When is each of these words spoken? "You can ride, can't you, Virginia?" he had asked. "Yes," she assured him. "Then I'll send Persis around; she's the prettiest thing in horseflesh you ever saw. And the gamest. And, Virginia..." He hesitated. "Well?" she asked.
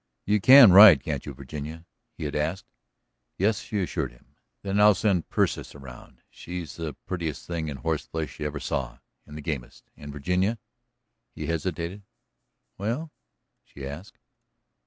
"You 0.25 0.41
can 0.41 0.71
ride, 0.73 1.03
can't 1.03 1.27
you, 1.27 1.33
Virginia?" 1.35 1.85
he 2.17 2.23
had 2.23 2.35
asked. 2.35 2.65
"Yes," 3.37 3.59
she 3.61 3.83
assured 3.83 4.11
him. 4.11 4.33
"Then 4.63 4.79
I'll 4.81 4.95
send 4.95 5.29
Persis 5.29 5.75
around; 5.75 6.23
she's 6.27 6.75
the 6.77 6.95
prettiest 7.05 7.45
thing 7.45 7.67
in 7.67 7.77
horseflesh 7.77 8.39
you 8.39 8.47
ever 8.47 8.59
saw. 8.59 8.97
And 9.27 9.37
the 9.37 9.41
gamest. 9.41 9.91
And, 9.95 10.11
Virginia..." 10.11 10.57
He 11.35 11.45
hesitated. 11.45 12.01
"Well?" 12.79 13.11
she 13.63 13.85
asked. 13.85 14.17